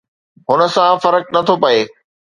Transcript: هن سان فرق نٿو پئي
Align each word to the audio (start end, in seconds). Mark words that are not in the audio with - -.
هن 0.49 0.59
سان 0.75 0.93
فرق 1.03 1.23
نٿو 1.33 1.55
پئي 1.63 1.79